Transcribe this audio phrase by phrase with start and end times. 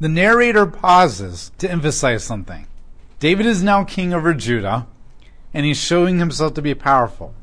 [0.00, 2.66] The narrator pauses to emphasize something.
[3.18, 4.86] David is now king over Judah,
[5.52, 7.34] and he's showing himself to be powerful.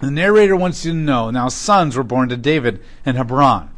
[0.00, 3.70] The narrator wants you to know now sons were born to David in Hebron.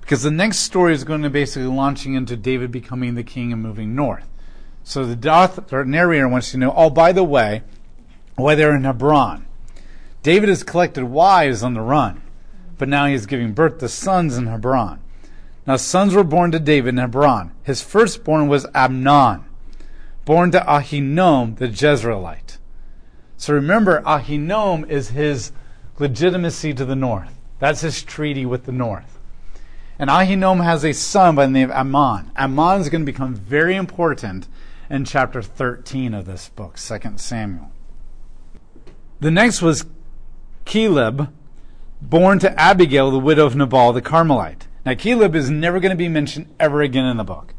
[0.00, 3.62] Because the next story is going to basically launching into David becoming the king and
[3.62, 4.28] moving north.
[4.82, 7.62] So the author, narrator wants you to know, oh, by the way,
[8.34, 9.46] why they're in Hebron.
[10.24, 12.20] David has collected wives on the run,
[12.78, 15.00] but now he's giving birth to sons in Hebron.
[15.66, 17.52] Now sons were born to David in Hebron.
[17.62, 19.44] His firstborn was Amnon,
[20.24, 22.58] born to Ahinoam the Jezreelite.
[23.36, 25.52] So remember, Ahinoam is his
[25.98, 27.38] legitimacy to the north.
[27.58, 29.18] That's his treaty with the north.
[29.98, 32.30] And Ahinoam has a son by the name of Amnon.
[32.36, 34.48] Amnon is going to become very important
[34.90, 37.70] in chapter 13 of this book, 2 Samuel.
[39.20, 39.86] The next was
[40.64, 41.32] Caleb,
[42.02, 44.66] born to Abigail, the widow of Nabal the Carmelite.
[44.84, 47.54] Now, Caleb is never going to be mentioned ever again in the book,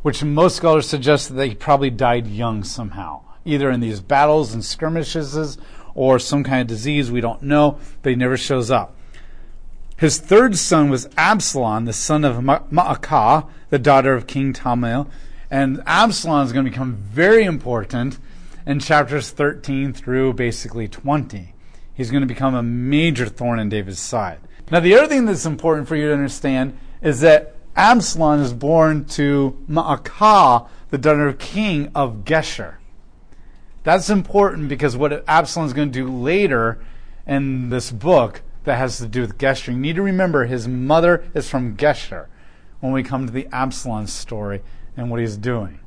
[0.00, 4.64] which most scholars suggest that he probably died young somehow, either in these battles and
[4.64, 5.58] skirmishes
[5.94, 7.10] or some kind of disease.
[7.10, 8.96] We don't know, but he never shows up.
[9.98, 15.06] His third son was Absalom, the son of Maacah, the daughter of King Talmai.
[15.50, 18.18] And Absalom is going to become very important
[18.64, 21.52] in chapters 13 through basically 20.
[21.92, 24.38] He's going to become a major thorn in David's side.
[24.70, 29.04] Now, the other thing that's important for you to understand is that Absalom is born
[29.06, 32.76] to Maacah, the daughter of king of Geshur.
[33.82, 36.78] That's important because what Absalom is going to do later
[37.26, 39.72] in this book that has to do with Geshur.
[39.72, 42.26] You need to remember his mother is from Geshur
[42.80, 44.62] when we come to the Absalom story
[44.96, 45.80] and what he's doing.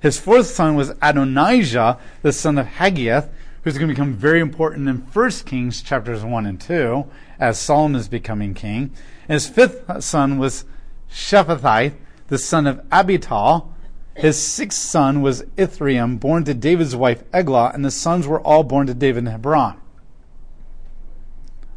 [0.00, 3.28] His fourth son was Adonijah, the son of Haggith,
[3.62, 7.04] who's going to become very important in 1 Kings chapters 1 and 2
[7.38, 8.90] as Solomon is becoming king.
[9.28, 10.64] And his fifth son was
[11.10, 11.94] Shephatiah,
[12.28, 13.68] the son of Abital.
[14.14, 18.62] His sixth son was Ithream, born to David's wife Eglah, and the sons were all
[18.62, 19.80] born to David in Hebron.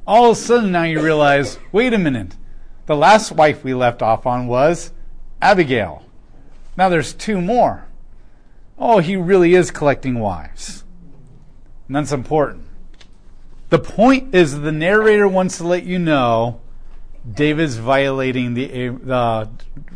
[0.06, 2.36] All of a sudden now you realize, wait a minute,
[2.86, 4.92] the last wife we left off on was
[5.42, 6.04] Abigail.
[6.76, 7.88] Now there's two more.
[8.78, 10.83] Oh, he really is collecting wives.
[11.88, 12.66] And that's important.
[13.70, 16.62] The point is the narrator wants to let you know
[17.30, 19.50] David's violating the, the,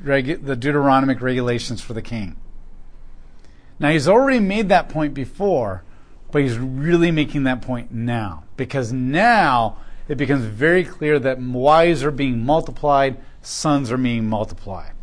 [0.04, 2.38] the Deuteronomic regulations for the king.
[3.80, 5.84] Now, he's already made that point before,
[6.32, 8.44] but he's really making that point now.
[8.56, 9.78] Because now
[10.08, 14.94] it becomes very clear that wives are being multiplied, sons are being multiplied.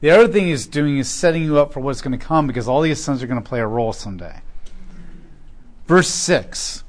[0.00, 2.68] The other thing he's doing is setting you up for what's going to come because
[2.68, 4.42] all these sons are going to play a role someday.
[5.86, 6.82] Verse 6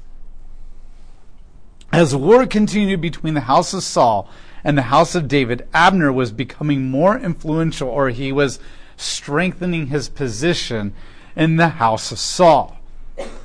[1.92, 4.28] As war continued between the house of Saul
[4.64, 8.58] and the house of David, Abner was becoming more influential, or he was
[8.96, 10.94] strengthening his position
[11.36, 12.78] in the house of Saul.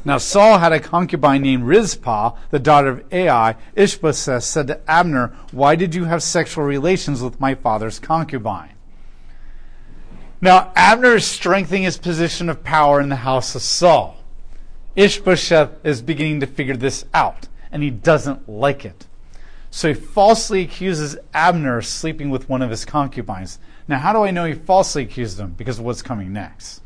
[0.03, 3.55] Now Saul had a concubine named Rizpah, the daughter of Ai.
[3.75, 8.73] Ishbosheth said to Abner, Why did you have sexual relations with my father's concubine?
[10.41, 14.20] Now Abner is strengthening his position of power in the house of Saul.
[14.95, 19.07] Ishbosheth is beginning to figure this out, and he doesn't like it.
[19.69, 23.57] So he falsely accuses Abner of sleeping with one of his concubines.
[23.87, 25.51] Now, how do I know he falsely accused him?
[25.51, 26.81] Because of what's coming next.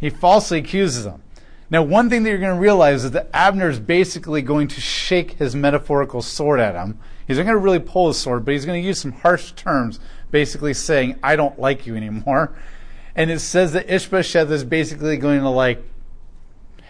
[0.00, 1.22] He falsely accuses him.
[1.70, 4.80] Now, one thing that you're going to realize is that Abner is basically going to
[4.80, 6.98] shake his metaphorical sword at him.
[7.26, 9.52] He's not going to really pull his sword, but he's going to use some harsh
[9.52, 10.00] terms,
[10.30, 12.56] basically saying, I don't like you anymore.
[13.14, 15.84] And it says that Ishbosheth is basically going to like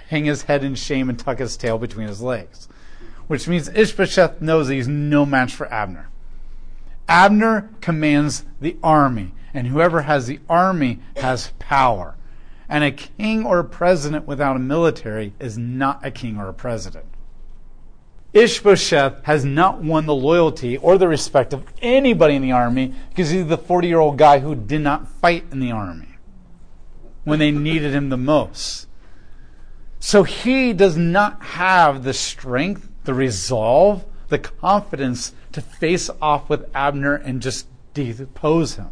[0.08, 2.69] hang his head in shame and tuck his tail between his legs.
[3.26, 6.08] Which means Ishbosheth knows he's no match for Abner.
[7.08, 12.16] Abner commands the army, and whoever has the army has power.
[12.69, 16.54] And a king or a president without a military is not a king or a
[16.54, 17.06] president.
[18.34, 23.30] Ishbosheth has not won the loyalty or the respect of anybody in the army because
[23.30, 26.19] he's the 40 year old guy who did not fight in the army
[27.25, 28.88] when they needed him the most.
[30.08, 36.75] So he does not have the strength, the resolve, the confidence to face off with
[36.75, 38.88] Abner and just depose him.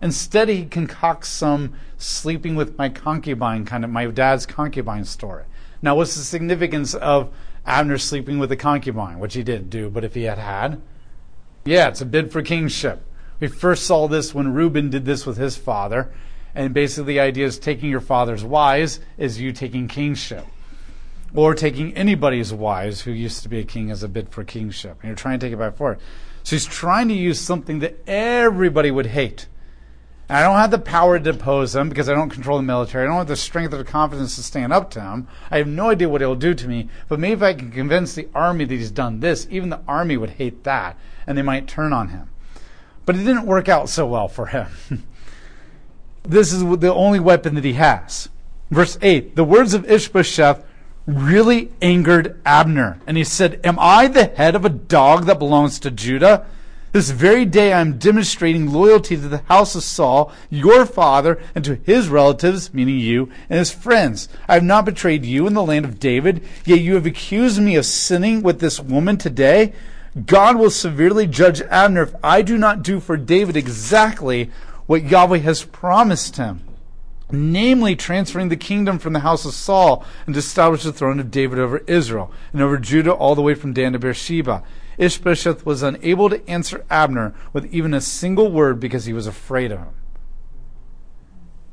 [0.00, 5.42] Instead, he concocts some sleeping with my concubine kind of my dad's concubine story.
[5.82, 7.34] Now, what's the significance of
[7.66, 10.80] Abner sleeping with a concubine, which he didn't do, but if he had had?
[11.64, 13.02] Yeah, it's a bid for kingship.
[13.40, 16.12] We first saw this when Reuben did this with his father.
[16.54, 20.46] And basically, the idea is taking your father's wives is you taking kingship.
[21.34, 24.98] Or taking anybody's wives who used to be a king as a bid for kingship.
[25.02, 26.00] And you're trying to take it by force.
[26.42, 29.46] So he's trying to use something that everybody would hate.
[30.28, 33.04] And I don't have the power to depose him because I don't control the military.
[33.04, 35.26] I don't have the strength or the confidence to stand up to him.
[35.50, 36.90] I have no idea what he'll do to me.
[37.08, 40.16] But maybe if I can convince the army that he's done this, even the army
[40.18, 42.30] would hate that and they might turn on him.
[43.06, 44.68] But it didn't work out so well for him.
[46.28, 48.28] this is the only weapon that he has.
[48.70, 50.64] Verse 8 The words of Ishbosheth
[51.06, 53.00] really angered Abner.
[53.06, 56.46] And he said, Am I the head of a dog that belongs to Judah?
[56.92, 61.62] This very day I am demonstrating loyalty to the house of Saul, your father, and
[61.64, 64.28] to his relatives, meaning you, and his friends.
[64.48, 67.76] I have not betrayed you in the land of David, yet you have accused me
[67.76, 69.74] of sinning with this woman today.
[70.24, 74.50] God will severely judge Abner if I do not do for David exactly
[74.88, 76.64] what Yahweh has promised him
[77.30, 81.30] namely transferring the kingdom from the house of Saul and to establish the throne of
[81.30, 84.62] David over Israel and over Judah all the way from Dan to Beersheba.
[84.96, 89.70] Ishbosheth was unable to answer Abner with even a single word because he was afraid
[89.70, 89.94] of him.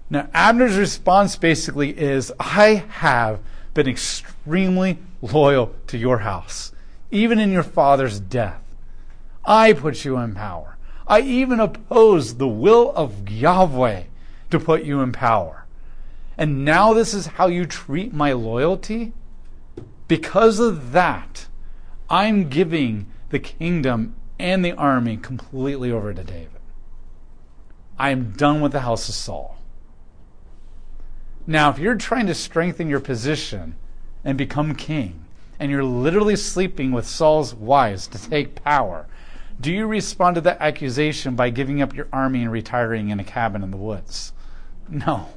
[0.10, 3.40] Now, Abner's response basically is I have
[3.74, 6.72] been extremely loyal to your house,
[7.10, 8.62] even in your father's death.
[9.44, 10.75] I put you in power.
[11.08, 14.04] I even opposed the will of Yahweh
[14.50, 15.66] to put you in power.
[16.38, 19.14] And now this is how you treat my loyalty?
[20.08, 21.48] Because of that,
[22.10, 26.50] I'm giving the kingdom and the army completely over to David.
[27.98, 29.58] I am done with the house of Saul.
[31.48, 33.76] Now, if you're trying to strengthen your position
[34.24, 35.26] and become king,
[35.60, 39.08] and you're literally sleeping with Saul's wives to take power,
[39.60, 43.24] do you respond to that accusation by giving up your army and retiring in a
[43.24, 44.34] cabin in the woods?
[44.90, 45.30] No.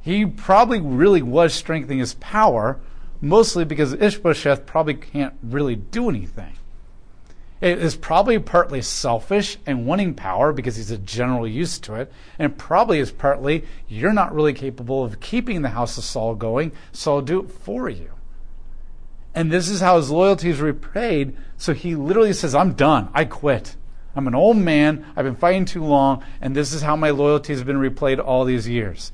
[0.00, 2.80] He probably really was strengthening his power,
[3.20, 6.54] mostly because Ishbosheth probably can't really do anything.
[7.60, 12.12] It is probably partly selfish and wanting power because he's a general used to it,
[12.38, 16.70] and probably is partly you're not really capable of keeping the house of Saul going,
[16.92, 18.10] so I'll do it for you.
[19.38, 21.36] And this is how his loyalty is repaid.
[21.58, 23.08] So he literally says, I'm done.
[23.14, 23.76] I quit.
[24.16, 25.06] I'm an old man.
[25.14, 28.44] I've been fighting too long, and this is how my loyalty has been replayed all
[28.44, 29.12] these years.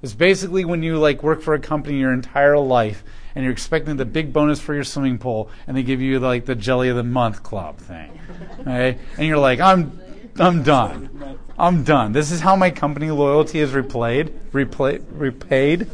[0.00, 3.04] It's basically when you like work for a company your entire life
[3.34, 6.46] and you're expecting the big bonus for your swimming pool and they give you like
[6.46, 8.18] the jelly of the month club thing.
[8.60, 8.96] Okay?
[9.18, 10.00] And you're like, I'm
[10.38, 11.38] I'm done.
[11.58, 12.12] I'm done.
[12.12, 15.88] This is how my company loyalty is replayed, replay, repaid.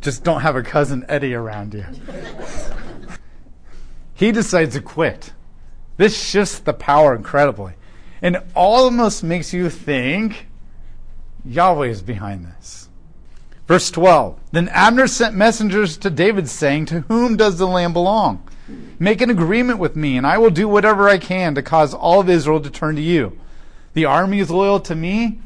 [0.00, 1.84] Just don't have a cousin Eddie around you.
[4.14, 5.32] he decides to quit.
[5.96, 7.74] This shifts the power incredibly.
[8.22, 10.46] And almost makes you think
[11.44, 12.88] Yahweh is behind this.
[13.66, 18.42] Verse 12 Then Abner sent messengers to David, saying, To whom does the land belong?
[18.98, 22.20] Make an agreement with me, and I will do whatever I can to cause all
[22.20, 23.38] of Israel to turn to you.
[23.94, 25.40] The army is loyal to me.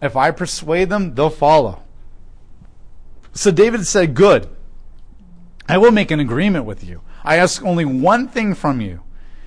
[0.00, 1.82] If I persuade them, they'll follow.
[3.36, 4.48] So David said, Good.
[5.68, 7.02] I will make an agreement with you.
[7.24, 9.02] I ask only one thing from you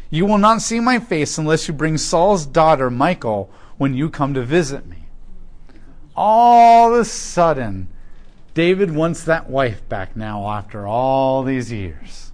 [0.10, 4.34] you will not see my face unless you bring Saul's daughter, Michal, when you come
[4.34, 5.06] to visit me.
[6.16, 7.88] All of a sudden,
[8.54, 12.32] David wants that wife back now after all these years.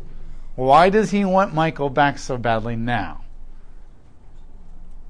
[0.56, 3.26] Why does he want Michal back so badly now?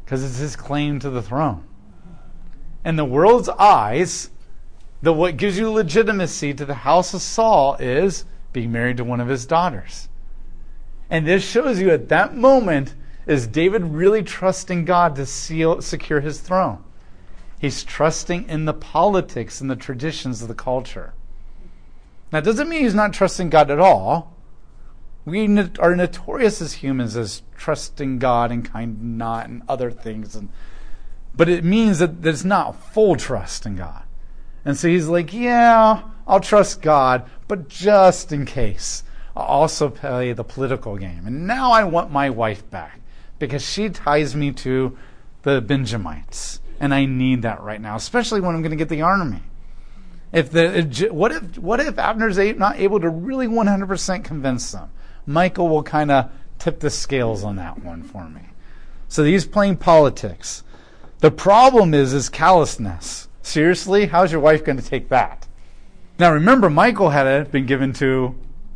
[0.03, 1.63] Because it's his claim to the throne.
[2.83, 4.31] In the world's eyes,
[5.05, 9.21] the what gives you legitimacy to the house of Saul is being married to one
[9.21, 10.09] of his daughters.
[11.11, 12.95] And this shows you at that moment
[13.27, 16.83] is David really trusting God to seal, secure his throne.
[17.59, 21.13] He's trusting in the politics and the traditions of the culture.
[22.31, 24.35] Now, That doesn't mean he's not trusting God at all.
[25.23, 25.45] We
[25.79, 30.35] are notorious as humans as trusting God and kind not and other things.
[30.35, 30.49] And,
[31.35, 34.04] but it means that there's not full trust in God.
[34.65, 39.03] And so he's like, yeah, I'll trust God, but just in case
[39.35, 41.27] I'll also play the political game.
[41.27, 42.99] And now I want my wife back
[43.37, 44.97] because she ties me to
[45.43, 46.59] the Benjamites.
[46.79, 49.43] And I need that right now, especially when I'm going to get the army.
[50.33, 54.89] If the what if what if Abner's not able to really 100% convince them?
[55.25, 56.29] Michal will kind of
[56.59, 58.41] tip the scales on that one for me.
[59.07, 60.63] So he's playing politics.
[61.19, 63.29] The problem is is callousness.
[63.45, 65.45] Seriously, how's your wife going to take that?
[66.17, 68.33] Now remember, Michal had uh, been given to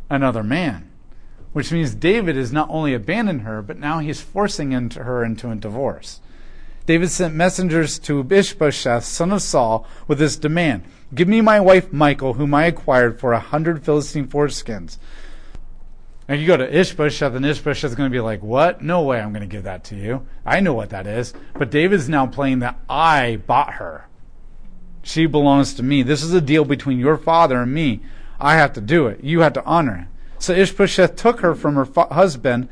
[0.08, 0.92] another man,
[1.52, 5.50] which means David has not only abandoned her, but now he's forcing into her into
[5.50, 6.20] a divorce.
[6.86, 11.92] David sent messengers to Ishbosheth, son of Saul, with this demand Give me my wife
[11.92, 14.98] Michal, whom I acquired for a hundred Philistine foreskins.
[16.28, 18.82] Now you go to Ishbosheth, and Ishbosheth's going to be like, "What?
[18.82, 19.20] No way!
[19.20, 20.28] I'm going to give that to you.
[20.46, 24.06] I know what that is." But David's now playing that I bought her.
[25.02, 26.02] She belongs to me.
[26.02, 28.00] This is a deal between your father and me.
[28.38, 29.22] I have to do it.
[29.22, 30.42] You have to honor it.
[30.42, 32.68] So Ishbosheth took her from her husband,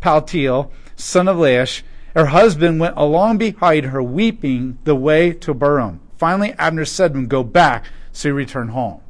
[0.00, 1.82] Paltiel, son of Laish.
[2.14, 5.98] Her husband went along behind her, weeping the way to Bahurim.
[6.16, 7.84] Finally, Abner said to him, Go back.
[8.12, 9.00] So he returned home.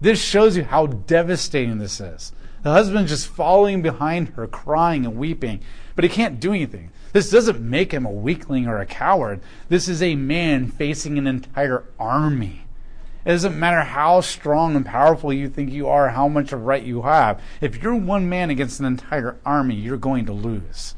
[0.00, 2.32] This shows you how devastating this is.
[2.62, 5.60] The husband just following behind her, crying and weeping,
[5.94, 6.90] but he can't do anything.
[7.12, 9.40] This doesn't make him a weakling or a coward.
[9.68, 12.62] This is a man facing an entire army.
[13.24, 16.82] It doesn't matter how strong and powerful you think you are, how much of right
[16.82, 17.40] you have.
[17.60, 20.94] If you're one man against an entire army, you're going to lose.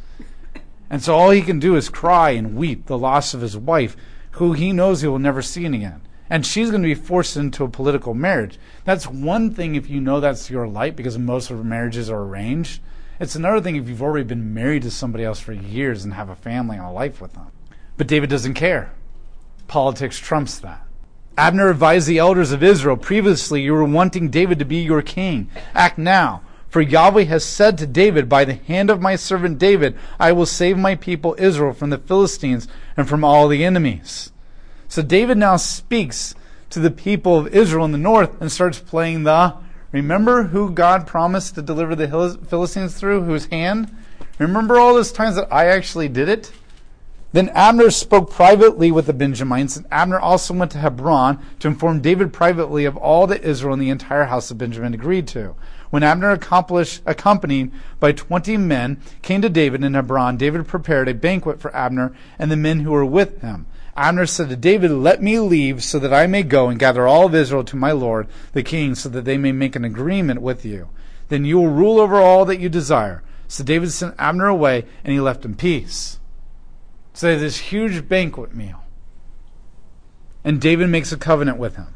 [0.88, 3.96] And so all he can do is cry and weep the loss of his wife,
[4.32, 7.64] who he knows he will never see again and she's going to be forced into
[7.64, 8.58] a political marriage.
[8.84, 12.80] That's one thing if you know that's your light because most of marriages are arranged.
[13.20, 16.28] It's another thing if you've already been married to somebody else for years and have
[16.28, 17.46] a family and a life with them.
[17.96, 18.92] But David doesn't care.
[19.68, 20.84] Politics trumps that.
[21.38, 25.48] Abner advised the elders of Israel previously you were wanting David to be your king.
[25.74, 26.42] Act now.
[26.68, 30.46] For Yahweh has said to David, By the hand of my servant David, I will
[30.46, 32.66] save my people Israel from the Philistines
[32.96, 34.32] and from all the enemies.
[34.88, 36.34] So David now speaks
[36.70, 39.54] to the people of Israel in the north and starts playing the
[39.94, 43.96] remember who God promised to deliver the Philistines through, whose hand?
[44.38, 46.52] Remember all those times that I actually did it?
[47.32, 52.00] Then Abner spoke privately with the Benjamites, and Abner also went to Hebron to inform
[52.00, 55.56] David privately of all that Israel and the entire house of Benjamin agreed to.
[55.90, 61.60] When Abner, accompanied by twenty men, came to David in Hebron, David prepared a banquet
[61.60, 63.66] for Abner and the men who were with him.
[63.96, 67.26] Abner said to David, Let me leave so that I may go and gather all
[67.26, 70.64] of Israel to my lord, the king, so that they may make an agreement with
[70.64, 70.88] you.
[71.28, 73.22] Then you will rule over all that you desire.
[73.46, 76.18] So David sent Abner away, and he left in peace.
[77.12, 78.82] So they this huge banquet meal.
[80.42, 81.94] And David makes a covenant with him.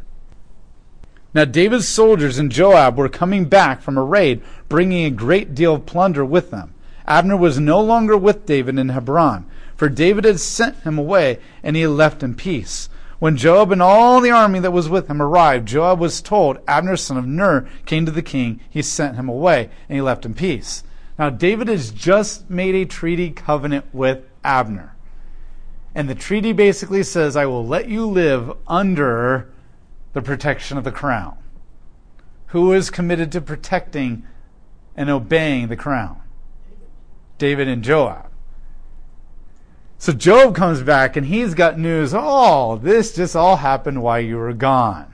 [1.34, 5.74] Now David's soldiers and Joab were coming back from a raid, bringing a great deal
[5.74, 6.74] of plunder with them.
[7.06, 9.46] Abner was no longer with David in Hebron
[9.78, 12.88] for David had sent him away, and he left in peace.
[13.20, 16.96] When Joab and all the army that was with him arrived, Joab was told, Abner
[16.96, 18.58] son of Ner came to the king.
[18.68, 20.82] He sent him away, and he left in peace.
[21.16, 24.96] Now, David has just made a treaty covenant with Abner.
[25.94, 29.48] And the treaty basically says, I will let you live under
[30.12, 31.38] the protection of the crown.
[32.46, 34.26] Who is committed to protecting
[34.96, 36.20] and obeying the crown?
[37.38, 38.28] David and Joab.
[40.00, 42.14] So Joab comes back and he's got news.
[42.14, 45.12] Oh, this just all happened while you were gone.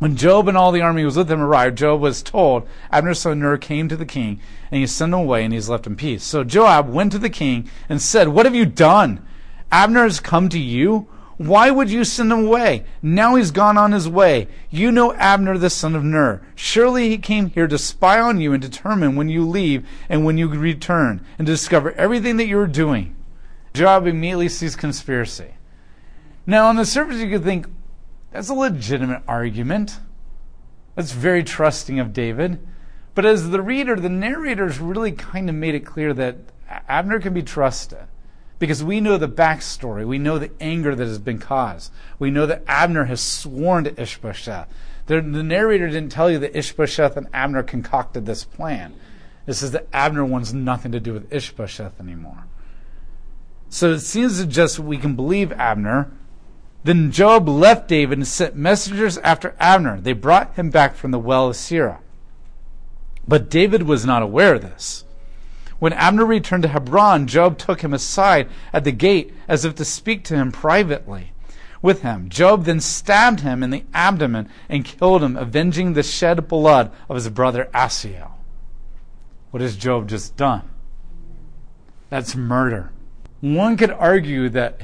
[0.00, 3.38] When Joab and all the army was with him arrived, Joab was told, Abner's son
[3.38, 6.24] Ner came to the king, and he sent him away, and he's left in peace.
[6.24, 9.24] So Joab went to the king and said, What have you done?
[9.70, 11.06] Abner has come to you?
[11.36, 12.84] Why would you send him away?
[13.02, 14.48] Now he's gone on his way.
[14.70, 16.42] You know Abner the son of Ner.
[16.56, 20.38] Surely he came here to spy on you and determine when you leave and when
[20.38, 23.14] you return, and to discover everything that you are doing.
[23.74, 25.54] Joab immediately sees conspiracy.
[26.46, 27.66] Now, on the surface, you could think
[28.32, 29.98] that's a legitimate argument.
[30.94, 32.58] That's very trusting of David.
[33.14, 36.36] But as the reader, the narrators really kind of made it clear that
[36.88, 38.06] Abner can be trusted
[38.58, 40.06] because we know the backstory.
[40.06, 41.92] We know the anger that has been caused.
[42.18, 44.68] We know that Abner has sworn to Ishbosheth.
[45.06, 48.94] The, the narrator didn't tell you that Ishbosheth and Abner concocted this plan.
[49.46, 52.44] This is that Abner wants nothing to do with Ishbosheth anymore.
[53.70, 56.10] So it seems to just we can believe Abner.
[56.82, 60.00] Then Joab left David and sent messengers after Abner.
[60.00, 62.00] They brought him back from the well of Sirah.
[63.28, 65.04] But David was not aware of this.
[65.78, 69.84] When Abner returned to Hebron, Joab took him aside at the gate as if to
[69.84, 71.32] speak to him privately
[71.80, 72.28] with him.
[72.28, 77.14] Joab then stabbed him in the abdomen and killed him, avenging the shed blood of
[77.14, 78.36] his brother Asahel.
[79.52, 80.68] What has Joab just done?
[82.10, 82.90] That's murder.
[83.40, 84.80] One could argue that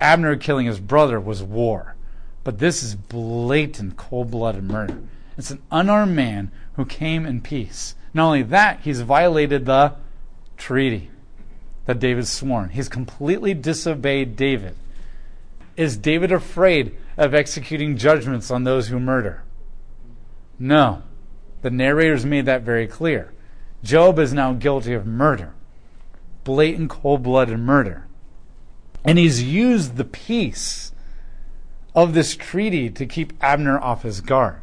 [0.00, 1.94] Abner killing his brother was war,
[2.42, 4.98] but this is blatant cold blooded murder.
[5.38, 7.94] It's an unarmed man who came in peace.
[8.12, 9.94] Not only that, he's violated the
[10.56, 11.10] treaty
[11.86, 12.70] that David sworn.
[12.70, 14.74] He's completely disobeyed David.
[15.76, 19.44] Is David afraid of executing judgments on those who murder?
[20.58, 21.02] No.
[21.62, 23.32] The narrators made that very clear.
[23.84, 25.54] Joab is now guilty of murder
[26.44, 28.06] blatant, cold blooded murder.
[29.04, 30.92] And he's used the peace
[31.94, 34.60] of this treaty to keep Abner off his guard.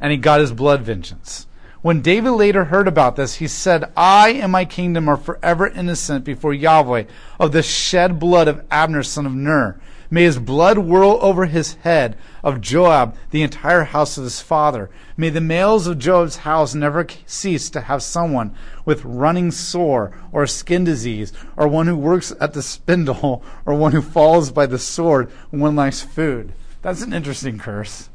[0.00, 1.46] And he got his blood vengeance.
[1.82, 6.24] When David later heard about this, he said, I and my kingdom are forever innocent
[6.24, 7.04] before Yahweh
[7.38, 9.80] of the shed blood of Abner son of Ner.
[10.10, 14.88] May his blood whirl over his head of Joab, the entire house of his father.
[15.16, 20.46] May the males of Joab's house never cease to have someone with running sore or
[20.46, 24.78] skin disease, or one who works at the spindle, or one who falls by the
[24.78, 26.52] sword when one lacks food.
[26.82, 28.08] That's an interesting curse.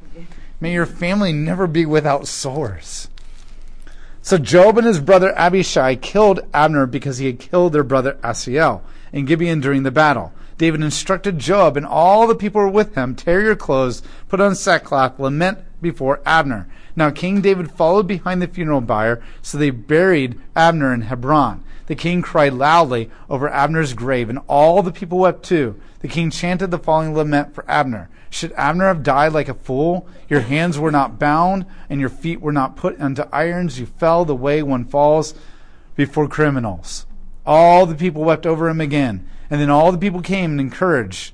[0.62, 3.10] May your family never be without sores.
[4.21, 8.83] So Joab and his brother Abishai killed Abner because he had killed their brother Asahel
[9.12, 10.31] in Gibeon during the battle.
[10.62, 14.39] David instructed Joab and all the people who were with him, tear your clothes, put
[14.39, 16.68] on sackcloth, lament before Abner.
[16.96, 21.63] Now King David followed behind the funeral bier, so they buried Abner in Hebron.
[21.88, 25.82] The king cried loudly over Abner's grave, and all the people wept too.
[26.01, 28.12] The king chanted the following lament for Abner.
[28.30, 30.08] Should Abner have died like a fool?
[30.30, 33.80] Your hands were not bound, and your feet were not put into irons.
[33.80, 35.34] You fell the way one falls
[35.96, 37.08] before criminals.
[37.53, 39.27] All the people wept over him again.
[39.50, 41.34] And then all the people came and encouraged.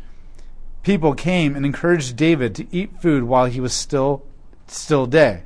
[0.82, 4.24] People came and encouraged David to eat food while he was still
[4.66, 5.44] still day.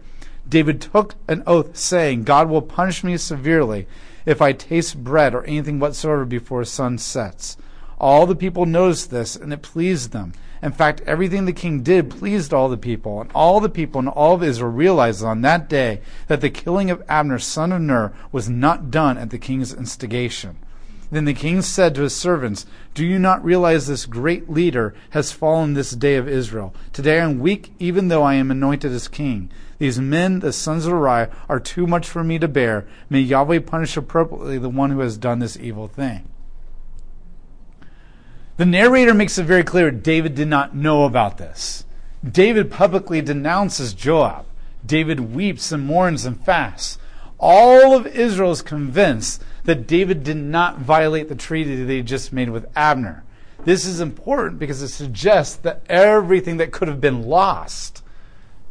[0.48, 3.86] David took an oath, saying, God will punish me severely
[4.26, 7.58] if I taste bread or anything whatsoever before sun sets.
[8.00, 10.32] All the people noticed this, and it pleased them.
[10.62, 14.10] In fact, everything the king did pleased all the people, and all the people and
[14.10, 18.14] all of Israel realized on that day that the killing of Abner, son of Ner,
[18.32, 20.58] was not done at the king's instigation.
[21.10, 25.34] Then the king said to his servants, Do you not realize this great leader has
[25.34, 26.74] fallen this day of Israel?
[26.94, 29.50] Today I am weak, even though I am anointed as king.
[29.78, 32.88] These men, the sons of Zeruiah, are too much for me to bear.
[33.10, 36.24] May Yahweh punish appropriately the one who has done this evil thing.
[38.62, 41.84] The narrator makes it very clear David did not know about this.
[42.24, 44.46] David publicly denounces Joab.
[44.86, 47.00] David weeps and mourns and fasts.
[47.40, 52.52] All of Israel is convinced that David did not violate the treaty they just made
[52.52, 53.24] with Abner.
[53.66, 58.04] This is important because it suggests that everything that could have been lost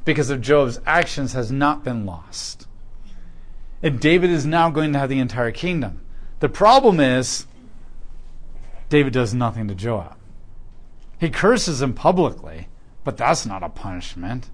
[0.05, 2.69] because of Joab's actions has not been lost.
[3.83, 6.03] And David is now going to have the entire kingdom.
[6.39, 7.49] The problem is
[8.91, 10.17] David does nothing to Joab.
[11.19, 12.69] He curses him publicly,
[13.05, 14.51] but that's not a punishment.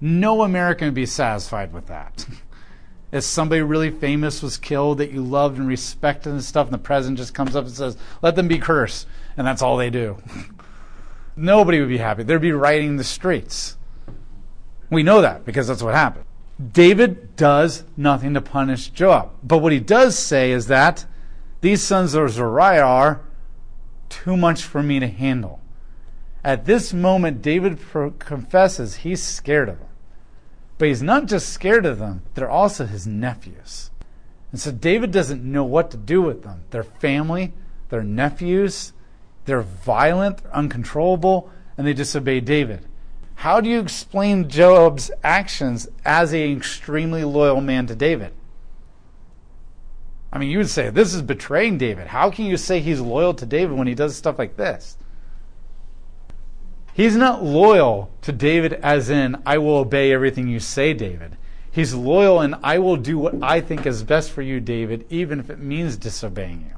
[0.00, 2.26] No American would be satisfied with that.
[3.12, 6.78] if somebody really famous was killed that you loved and respected and stuff, and the
[6.78, 9.06] president just comes up and says, let them be cursed,
[9.36, 10.18] and that's all they do.
[11.36, 12.24] Nobody would be happy.
[12.24, 13.76] They'd be rioting the streets.
[14.90, 16.24] We know that because that's what happened.
[16.72, 19.30] David does nothing to punish Joab.
[19.42, 21.06] But what he does say is that
[21.60, 23.20] these sons of Zeruiah are
[24.08, 25.60] too much for me to handle.
[26.44, 27.78] At this moment, David
[28.18, 29.88] confesses he's scared of them.
[30.78, 33.90] But he's not just scared of them, they're also his nephews.
[34.52, 36.62] And so David doesn't know what to do with them.
[36.70, 37.52] They're family,
[37.88, 38.92] they're nephews,
[39.44, 42.86] they're violent, they're uncontrollable, and they disobey David.
[43.34, 48.32] How do you explain Joab's actions as an extremely loyal man to David?
[50.32, 52.08] I mean, you would say, this is betraying David.
[52.08, 54.98] How can you say he's loyal to David when he does stuff like this?
[56.92, 61.36] He's not loyal to David as in, I will obey everything you say, David.
[61.70, 65.38] He's loyal and I will do what I think is best for you, David, even
[65.38, 66.76] if it means disobeying you.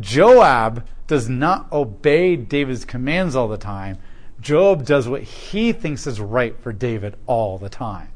[0.00, 3.98] Joab does not obey David's commands all the time.
[4.40, 8.09] Joab does what he thinks is right for David all the time.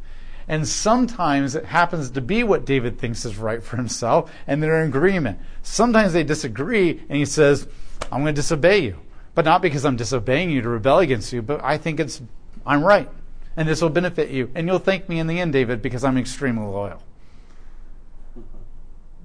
[0.47, 4.83] And sometimes it happens to be what David thinks is right for himself, and they're
[4.83, 5.39] in agreement.
[5.63, 7.67] Sometimes they disagree, and he says,
[8.13, 8.99] I'm going to disobey you.
[9.35, 12.21] But not because I'm disobeying you to rebel against you, but I think it's,
[12.67, 13.09] I'm right.
[13.57, 14.51] And this will benefit you.
[14.55, 17.03] And you'll thank me in the end, David, because I'm extremely loyal.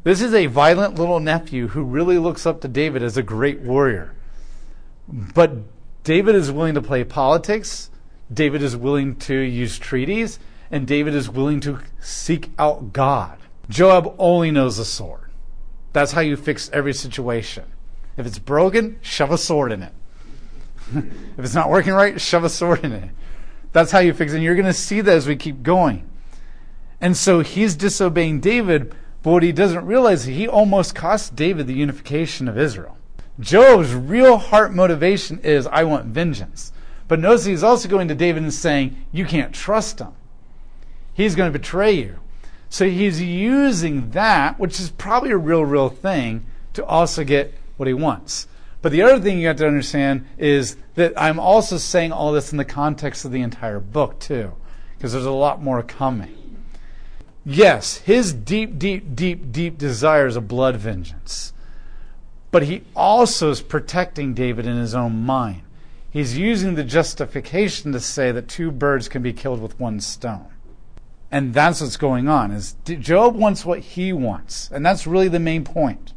[0.03, 3.59] This is a violent little nephew who really looks up to David as a great
[3.59, 4.15] warrior.
[5.07, 5.51] But
[6.03, 7.89] David is willing to play politics.
[8.33, 10.39] David is willing to use treaties
[10.71, 13.39] and David is willing to seek out God.
[13.69, 15.31] Joab only knows the sword.
[15.93, 17.65] That's how you fix every situation.
[18.17, 19.93] If it's broken, shove a sword in it.
[20.95, 23.09] if it's not working right, shove a sword in it.
[23.71, 24.37] That's how you fix it.
[24.37, 26.07] And you're going to see that as we keep going.
[27.01, 31.67] And so he's disobeying David, but what he doesn't realize is he almost cost David
[31.67, 32.97] the unification of Israel.
[33.39, 36.73] Joab's real heart motivation is, I want vengeance.
[37.07, 40.13] But notice he's also going to David and saying, You can't trust him
[41.19, 42.17] he's going to betray you.
[42.69, 47.87] So he's using that, which is probably a real, real thing, to also get what
[47.87, 48.47] he wants.
[48.81, 52.51] But the other thing you have to understand is that I'm also saying all this
[52.51, 54.53] in the context of the entire book, too,
[54.97, 56.35] because there's a lot more coming.
[57.45, 61.51] Yes, his deep, deep, deep, deep desire is a blood vengeance.
[62.51, 65.63] But he also is protecting David in his own mind.
[66.11, 70.47] He's using the justification to say that two birds can be killed with one stone.
[71.31, 74.69] And that's what's going on is Joab wants what he wants.
[74.71, 76.13] And that's really the main point.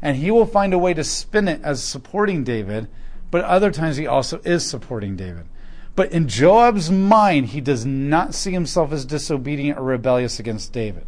[0.00, 2.88] And he will find a way to spin it as supporting David,
[3.30, 5.46] but other times he also is supporting David.
[5.94, 11.06] But in Joab's mind, he does not see himself as disobedient or rebellious against David.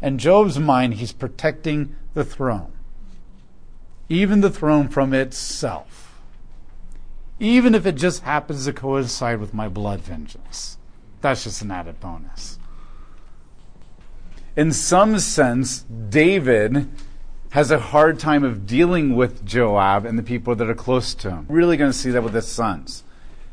[0.00, 2.72] In Joab's mind, he's protecting the throne,
[4.08, 6.20] even the throne from itself,
[7.38, 10.78] even if it just happens to coincide with my blood vengeance.
[11.20, 12.58] That's just an added bonus.
[14.56, 16.88] In some sense, David
[17.50, 21.30] has a hard time of dealing with Joab and the people that are close to
[21.30, 21.46] him.
[21.48, 23.04] Really going to see that with his sons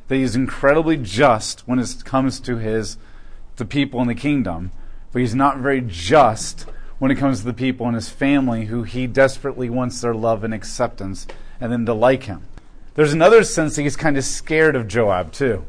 [0.10, 2.98] that he's incredibly just when it comes to his
[3.56, 4.72] the people in the kingdom,
[5.12, 6.66] but he's not very just
[6.98, 10.44] when it comes to the people in his family who he desperately wants their love
[10.44, 11.28] and acceptance
[11.62, 12.44] and them to like him.
[12.96, 15.64] There's another sense that he's kind of scared of Joab too.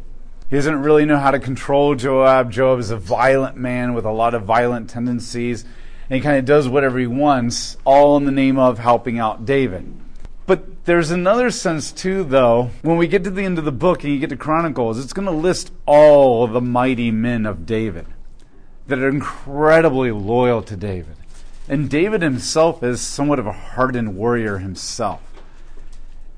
[0.51, 2.51] He doesn't really know how to control Joab.
[2.51, 6.45] Joab is a violent man with a lot of violent tendencies, and he kind of
[6.45, 9.95] does whatever he wants, all in the name of helping out David.
[10.47, 12.71] But there's another sense too, though.
[12.83, 15.13] When we get to the end of the book and you get to Chronicles, it's
[15.13, 18.07] going to list all of the mighty men of David
[18.89, 21.15] that are incredibly loyal to David.
[21.69, 25.23] And David himself is somewhat of a hardened warrior himself.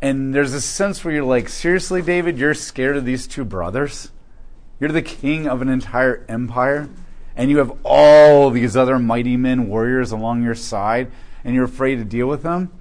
[0.02, 4.10] And there's a sense where you're like, seriously, David, you're scared of these two brothers?
[4.80, 6.90] You're the king of an entire empire,
[7.36, 11.12] and you have all these other mighty men, warriors along your side,
[11.44, 12.72] and you're afraid to deal with them?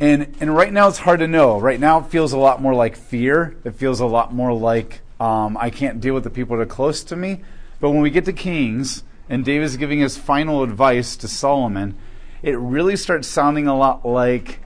[0.00, 1.58] And and right now it's hard to know.
[1.58, 3.56] Right now it feels a lot more like fear.
[3.64, 6.66] It feels a lot more like um, I can't deal with the people that are
[6.66, 7.42] close to me.
[7.80, 11.96] But when we get to Kings and David's giving his final advice to Solomon,
[12.42, 14.60] it really starts sounding a lot like,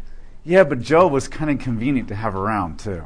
[0.44, 3.05] yeah, but Joab was kind of convenient to have around too.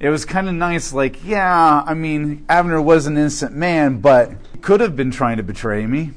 [0.00, 4.32] It was kind of nice, like, yeah, I mean, Abner was an innocent man, but
[4.60, 6.10] could have been trying to betray me.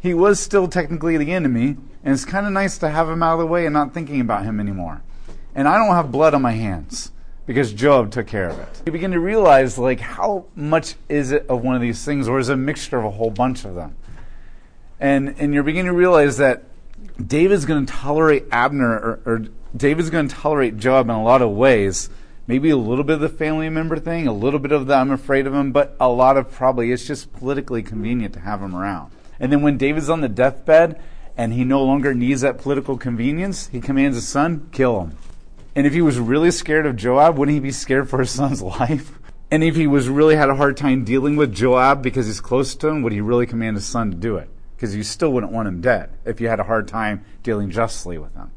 [0.00, 3.34] He was still technically the enemy, and it's kind of nice to have him out
[3.34, 5.02] of the way and not thinking about him anymore.
[5.54, 7.12] And I don't have blood on my hands
[7.46, 8.82] because Joab took care of it.
[8.84, 12.38] You begin to realize, like, how much is it of one of these things, or
[12.38, 13.96] is it a mixture of a whole bunch of them?
[14.98, 16.64] And, and you're beginning to realize that
[17.24, 19.38] David's going to tolerate Abner, or, or
[19.76, 22.10] David's going to tolerate Joab in a lot of ways.
[22.46, 25.10] Maybe a little bit of the family member thing, a little bit of the I'm
[25.10, 28.74] afraid of him, but a lot of probably it's just politically convenient to have him
[28.74, 29.12] around.
[29.40, 31.00] And then when David's on the deathbed,
[31.36, 35.16] and he no longer needs that political convenience, he commands his son, kill him.
[35.74, 38.62] And if he was really scared of Joab, wouldn't he be scared for his son's
[38.80, 39.18] life?
[39.50, 42.74] And if he was really had a hard time dealing with Joab because he's close
[42.76, 44.48] to him, would he really command his son to do it?
[44.74, 48.18] Because you still wouldn't want him dead if you had a hard time dealing justly
[48.18, 48.50] with him.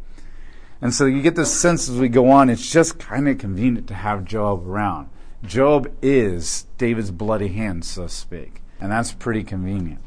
[0.82, 3.88] And so you get this sense as we go on, it's just kind of convenient
[3.88, 5.10] to have Joab around.
[5.44, 8.62] Joab is David's bloody hand, so to speak.
[8.80, 10.02] And that's pretty convenient.